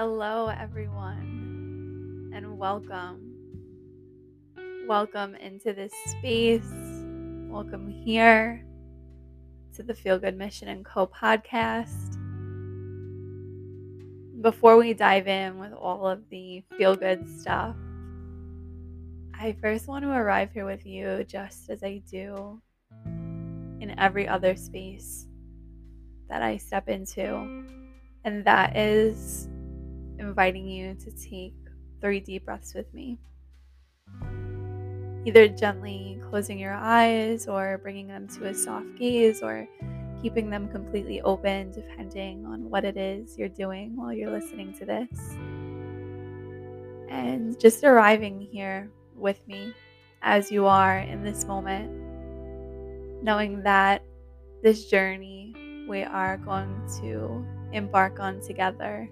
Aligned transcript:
Hello, 0.00 0.46
everyone, 0.46 2.30
and 2.32 2.56
welcome. 2.56 3.34
Welcome 4.86 5.34
into 5.34 5.72
this 5.72 5.92
space. 6.06 6.70
Welcome 7.48 7.90
here 7.90 8.64
to 9.74 9.82
the 9.82 9.94
Feel 9.94 10.20
Good 10.20 10.38
Mission 10.38 10.68
and 10.68 10.84
Co 10.84 11.08
podcast. 11.08 12.12
Before 14.40 14.76
we 14.76 14.94
dive 14.94 15.26
in 15.26 15.58
with 15.58 15.72
all 15.72 16.06
of 16.06 16.20
the 16.30 16.62
feel 16.76 16.94
good 16.94 17.28
stuff, 17.40 17.74
I 19.34 19.56
first 19.60 19.88
want 19.88 20.04
to 20.04 20.12
arrive 20.12 20.52
here 20.52 20.64
with 20.64 20.86
you 20.86 21.24
just 21.24 21.70
as 21.70 21.82
I 21.82 22.02
do 22.08 22.62
in 23.80 23.96
every 23.98 24.28
other 24.28 24.54
space 24.54 25.26
that 26.28 26.40
I 26.40 26.56
step 26.56 26.88
into, 26.88 27.64
and 28.22 28.44
that 28.44 28.76
is 28.76 29.48
inviting 30.18 30.66
you 30.66 30.94
to 30.94 31.10
take 31.10 31.54
three 32.00 32.20
deep 32.20 32.44
breaths 32.44 32.74
with 32.74 32.92
me. 32.92 33.18
Either 35.24 35.48
gently 35.48 36.20
closing 36.30 36.58
your 36.58 36.74
eyes 36.74 37.46
or 37.46 37.78
bringing 37.78 38.06
them 38.08 38.28
to 38.28 38.46
a 38.46 38.54
soft 38.54 38.86
gaze 38.96 39.42
or 39.42 39.66
keeping 40.22 40.50
them 40.50 40.68
completely 40.68 41.20
open 41.22 41.70
depending 41.70 42.46
on 42.46 42.68
what 42.70 42.84
it 42.84 42.96
is 42.96 43.36
you're 43.38 43.48
doing 43.48 43.96
while 43.96 44.12
you're 44.12 44.30
listening 44.30 44.72
to 44.74 44.84
this. 44.84 45.36
And 47.08 47.58
just 47.58 47.84
arriving 47.84 48.40
here 48.40 48.90
with 49.14 49.46
me 49.46 49.72
as 50.22 50.50
you 50.50 50.66
are 50.66 50.98
in 50.98 51.22
this 51.22 51.44
moment, 51.44 51.90
knowing 53.22 53.62
that 53.62 54.02
this 54.62 54.86
journey 54.86 55.54
we 55.88 56.02
are 56.02 56.36
going 56.36 56.82
to 57.00 57.44
embark 57.72 58.20
on 58.20 58.40
together 58.40 59.08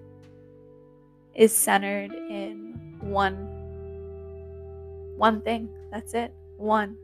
is 1.37 1.53
centered 1.53 2.11
in 2.13 2.73
one 2.99 3.47
one 5.15 5.41
thing. 5.41 5.69
That's 5.91 6.13
it. 6.13 6.33
One. 6.57 6.97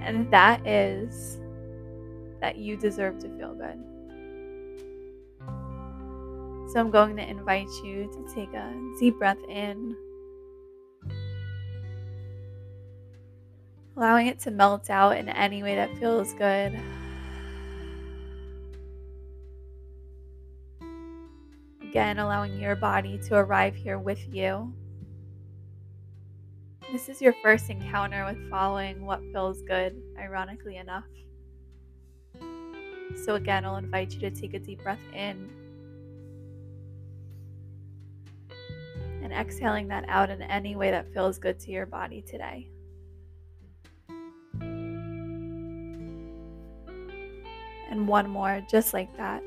And 0.00 0.30
that 0.30 0.66
is 0.66 1.38
that 2.40 2.56
you 2.58 2.76
deserve 2.76 3.18
to 3.20 3.28
feel 3.36 3.54
good. 3.54 3.82
So 6.72 6.80
I'm 6.80 6.90
going 6.90 7.16
to 7.16 7.28
invite 7.28 7.68
you 7.84 8.10
to 8.12 8.34
take 8.34 8.52
a 8.52 8.74
deep 8.98 9.18
breath 9.18 9.38
in, 9.48 9.96
allowing 13.96 14.26
it 14.26 14.40
to 14.40 14.50
melt 14.50 14.90
out 14.90 15.16
in 15.16 15.28
any 15.28 15.62
way 15.62 15.76
that 15.76 15.96
feels 15.98 16.32
good. 16.34 16.78
Again, 21.96 22.18
allowing 22.18 22.60
your 22.60 22.76
body 22.76 23.16
to 23.26 23.36
arrive 23.36 23.74
here 23.74 23.98
with 23.98 24.28
you. 24.28 24.70
This 26.92 27.08
is 27.08 27.22
your 27.22 27.32
first 27.42 27.70
encounter 27.70 28.26
with 28.26 28.50
following 28.50 29.06
what 29.06 29.22
feels 29.32 29.62
good, 29.62 29.98
ironically 30.18 30.76
enough. 30.76 31.06
So, 33.24 33.36
again, 33.36 33.64
I'll 33.64 33.78
invite 33.78 34.12
you 34.12 34.20
to 34.20 34.30
take 34.30 34.52
a 34.52 34.58
deep 34.58 34.82
breath 34.82 35.00
in 35.14 35.48
and 39.22 39.32
exhaling 39.32 39.88
that 39.88 40.04
out 40.06 40.28
in 40.28 40.42
any 40.42 40.76
way 40.76 40.90
that 40.90 41.10
feels 41.14 41.38
good 41.38 41.58
to 41.60 41.70
your 41.70 41.86
body 41.86 42.20
today. 42.20 42.68
And 47.90 48.06
one 48.06 48.28
more, 48.28 48.60
just 48.68 48.92
like 48.92 49.16
that 49.16 49.42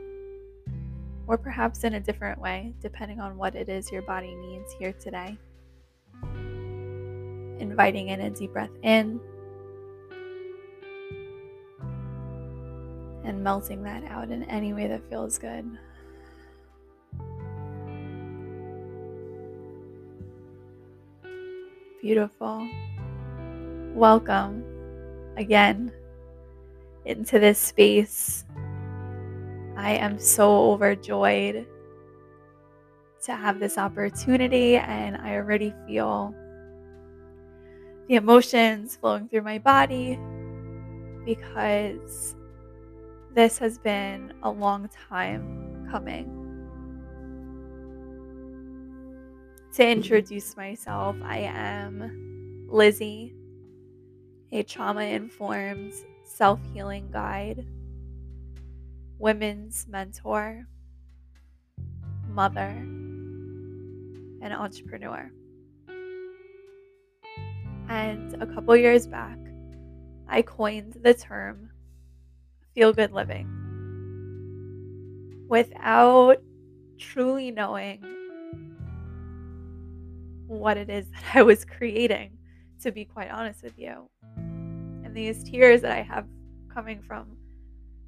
or 1.29 1.37
perhaps 1.37 1.83
in 1.83 1.93
a 1.93 1.99
different 1.99 2.41
way, 2.41 2.73
depending 2.81 3.19
on 3.19 3.37
what 3.37 3.53
it 3.53 3.69
is 3.69 3.91
your 3.91 4.01
body 4.01 4.33
needs 4.33 4.73
here 4.79 4.91
today. 4.93 5.37
Inviting 7.59 8.07
in 8.09 8.21
a 8.21 8.31
deep 8.31 8.51
breath 8.51 8.71
in 8.81 9.19
and 13.23 13.43
melting 13.43 13.83
that 13.83 14.03
out 14.05 14.31
in 14.31 14.41
any 14.45 14.73
way 14.73 14.87
that 14.87 15.07
feels 15.07 15.37
good. 15.37 15.69
Beautiful. 22.01 22.67
Welcome 23.93 24.63
again 25.37 25.91
into 27.05 27.37
this 27.37 27.59
space 27.59 28.45
I 29.79 29.91
am 29.91 30.19
so 30.19 30.71
overjoyed 30.73 31.65
to 33.23 33.33
have 33.33 33.61
this 33.61 33.77
opportunity, 33.77 34.75
and 34.75 35.15
I 35.15 35.35
already 35.35 35.73
feel 35.87 36.35
the 38.09 38.15
emotions 38.15 38.97
flowing 38.97 39.29
through 39.29 39.43
my 39.43 39.57
body 39.57 40.19
because 41.23 42.35
this 43.33 43.57
has 43.59 43.77
been 43.77 44.33
a 44.43 44.51
long 44.51 44.89
time 45.07 45.87
coming. 45.89 46.27
To 49.75 49.87
introduce 49.87 50.57
myself, 50.57 51.15
I 51.23 51.37
am 51.37 52.65
Lizzy, 52.67 53.33
a 54.51 54.61
trauma 54.63 55.03
informed 55.03 55.93
self 56.25 56.59
healing 56.73 57.09
guide 57.13 57.65
women's 59.19 59.85
mentor, 59.87 60.65
mother, 62.29 62.69
and 64.41 64.53
entrepreneur. 64.53 65.29
And 67.89 68.41
a 68.41 68.47
couple 68.47 68.75
years 68.77 69.07
back, 69.07 69.37
I 70.27 70.41
coined 70.41 70.97
the 71.03 71.13
term 71.13 71.69
feel 72.73 72.93
good 72.93 73.11
living 73.11 73.47
without 75.49 76.37
truly 76.97 77.51
knowing 77.51 77.99
what 80.47 80.77
it 80.77 80.89
is 80.89 81.07
that 81.11 81.35
I 81.35 81.41
was 81.41 81.65
creating, 81.65 82.37
to 82.81 82.91
be 82.91 83.03
quite 83.05 83.31
honest 83.31 83.63
with 83.63 83.77
you. 83.77 84.09
And 84.37 85.15
these 85.15 85.43
tears 85.43 85.81
that 85.81 85.91
I 85.91 86.03
have 86.03 86.25
coming 86.73 87.01
from 87.01 87.38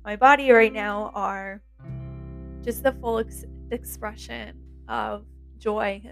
my 0.04 0.16
body 0.16 0.52
right 0.52 0.74
now 0.74 1.12
are 1.14 1.62
just 2.64 2.84
the 2.84 2.92
full 2.94 3.20
ex- 3.20 3.46
expression 3.70 4.58
of 4.88 5.26
joy. 5.60 6.02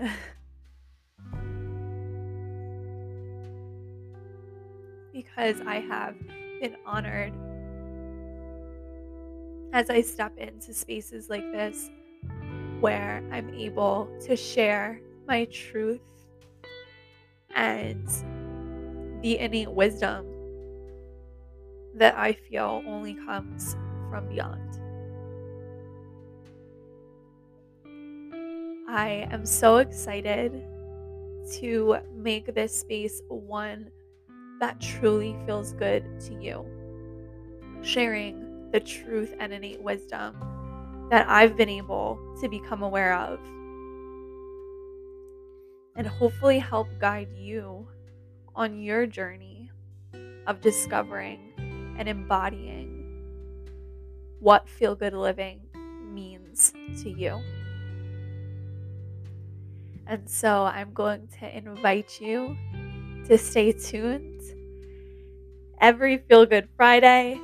because 5.13 5.59
I 5.61 5.79
have 5.79 6.15
been 6.61 6.77
honored 6.85 7.33
as 9.73 9.89
I 9.89 10.01
step 10.01 10.37
into 10.37 10.73
spaces 10.73 11.29
like 11.29 11.51
this 11.51 11.89
where 12.79 13.23
I'm 13.31 13.49
able 13.53 14.09
to 14.25 14.35
share 14.35 15.01
my 15.27 15.45
truth 15.45 16.01
and 17.53 18.07
the 19.21 19.39
innate 19.39 19.71
wisdom 19.71 20.25
that 21.95 22.15
I 22.15 22.33
feel 22.33 22.83
only 22.85 23.13
comes 23.13 23.75
from 24.09 24.27
beyond. 24.27 24.79
I 28.87 29.27
am 29.31 29.45
so 29.45 29.77
excited 29.77 30.65
to 31.59 31.97
make 32.15 32.53
this 32.55 32.75
space 32.75 33.21
one 33.27 33.91
that 34.59 34.81
truly 34.81 35.37
feels 35.45 35.73
good 35.73 36.03
to 36.21 36.33
you. 36.41 36.65
Sharing 37.81 38.71
the 38.71 38.79
truth 38.79 39.33
and 39.39 39.53
innate 39.53 39.81
wisdom 39.81 40.35
that 41.11 41.27
I've 41.29 41.55
been 41.55 41.69
able 41.69 42.19
to 42.41 42.49
become 42.49 42.83
aware 42.83 43.15
of. 43.15 43.39
And 45.95 46.07
hopefully 46.07 46.59
help 46.59 46.87
guide 46.99 47.29
you 47.35 47.87
on 48.55 48.81
your 48.81 49.05
journey 49.05 49.71
of 50.47 50.61
discovering 50.61 51.48
and 51.99 52.07
embodying 52.07 53.05
what 54.39 54.69
feel 54.69 54.95
good 54.95 55.13
living 55.13 55.59
means 56.01 56.71
to 57.03 57.09
you. 57.09 57.39
And 60.07 60.27
so 60.27 60.63
I'm 60.63 60.93
going 60.93 61.27
to 61.39 61.57
invite 61.57 62.19
you 62.21 62.57
to 63.27 63.37
stay 63.37 63.73
tuned 63.73 64.41
every 65.81 66.17
Feel 66.17 66.45
Good 66.45 66.69
Friday 66.77 67.37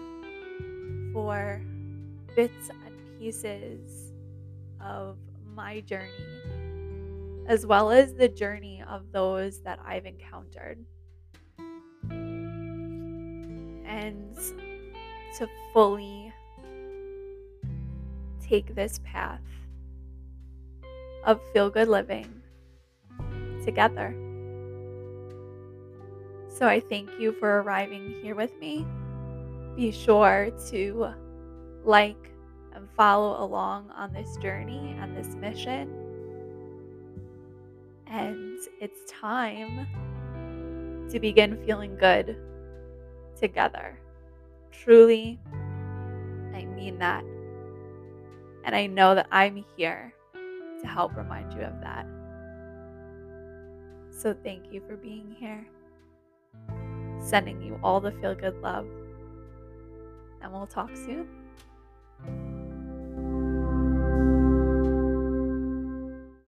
for 1.12 1.62
bits 2.34 2.70
and 2.70 3.20
pieces 3.20 4.14
of 4.80 5.18
my 5.54 5.82
journey, 5.82 6.10
as 7.48 7.66
well 7.66 7.92
as 7.92 8.14
the 8.14 8.30
journey 8.30 8.82
of 8.90 9.12
those 9.12 9.60
that 9.64 9.80
I've 9.86 10.06
encountered 10.06 10.80
and 14.06 14.36
to 15.38 15.48
fully 15.74 16.32
take 18.48 18.76
this 18.76 19.00
path 19.04 19.42
of 21.26 21.42
feel 21.52 21.70
good 21.70 21.88
living 21.88 22.42
together. 23.66 24.16
So 26.48 26.68
I 26.68 26.80
thank 26.80 27.10
you 27.20 27.34
for 27.34 27.62
arriving 27.62 28.20
here 28.22 28.36
with 28.36 28.58
me. 28.60 28.86
Be 29.76 29.92
sure 29.92 30.52
to 30.70 31.08
like 31.84 32.32
and 32.74 32.88
follow 32.96 33.44
along 33.44 33.90
on 33.92 34.14
this 34.14 34.38
journey 34.38 34.96
and 35.00 35.18
this 35.18 35.36
mission. 35.36 35.90
And 38.08 38.60
it's 38.80 39.12
time 39.12 39.88
to 41.10 41.20
begin 41.20 41.58
feeling 41.66 41.98
good 41.98 42.38
together. 43.40 44.00
Truly, 44.72 45.40
I 46.54 46.66
mean 46.66 47.00
that. 47.00 47.24
And 48.64 48.76
I 48.76 48.88
know 48.88 49.16
that 49.16 49.28
I'm 49.32 49.64
here 49.78 50.14
to 50.82 50.88
help 50.88 51.16
remind 51.16 51.54
you 51.54 51.62
of 51.62 51.80
that. 51.82 52.06
So 54.12 54.34
thank 54.44 54.72
you 54.72 54.82
for 54.88 54.96
being 54.96 55.36
here. 55.38 55.68
Sending 57.20 57.62
you 57.62 57.80
all 57.84 58.00
the 58.00 58.12
feel 58.14 58.36
good 58.36 58.56
love. 58.62 58.88
And 60.42 60.52
we'll 60.52 60.68
talk 60.68 60.96
soon. 60.96 61.28